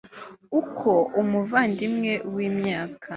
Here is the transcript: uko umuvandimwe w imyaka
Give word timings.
uko 0.59 0.89
umuvandimwe 1.21 2.11
w 2.33 2.35
imyaka 2.49 3.05